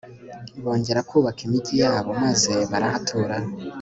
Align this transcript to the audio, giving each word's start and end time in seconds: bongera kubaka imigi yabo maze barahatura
bongera 0.63 1.01
kubaka 1.09 1.39
imigi 1.47 1.73
yabo 1.83 2.09
maze 2.23 2.53
barahatura 2.71 3.35